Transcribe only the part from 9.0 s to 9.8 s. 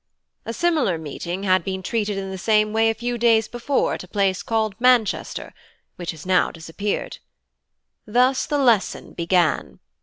began.